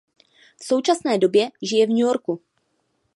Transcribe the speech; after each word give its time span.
V 0.61 0.63
současné 0.63 1.17
době 1.17 1.49
žije 1.61 1.85
v 1.85 1.89
New 1.89 1.99
Yorku. 1.99 2.41